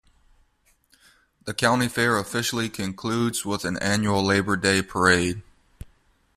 The 1.45 1.53
County 1.53 1.87
Fair 1.87 2.17
officially 2.17 2.69
concludes 2.69 3.45
with 3.45 3.65
an 3.65 3.77
annual 3.77 4.23
Labor 4.23 4.55
Day 4.57 4.81
parade. 4.81 5.43